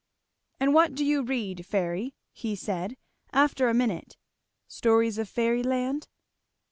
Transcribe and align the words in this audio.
"And 0.59 0.73
what 0.73 0.95
do 0.95 1.05
you 1.05 1.21
read, 1.21 1.63
Fairy?" 1.63 2.15
he 2.31 2.55
said 2.55 2.97
after 3.33 3.69
a 3.69 3.73
minute; 3.75 4.17
"stories 4.67 5.19
of 5.19 5.29
fairy 5.29 5.61
land?" 5.61 6.07